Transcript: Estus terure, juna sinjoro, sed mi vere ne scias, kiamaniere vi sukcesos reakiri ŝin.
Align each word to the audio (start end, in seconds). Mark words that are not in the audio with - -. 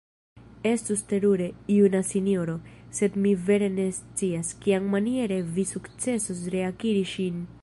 Estus 0.69 1.03
terure, 1.11 1.49
juna 1.73 2.01
sinjoro, 2.13 2.55
sed 3.01 3.19
mi 3.27 3.35
vere 3.51 3.69
ne 3.77 3.87
scias, 4.01 4.49
kiamaniere 4.65 5.41
vi 5.55 5.71
sukcesos 5.77 6.45
reakiri 6.57 7.11
ŝin. 7.17 7.43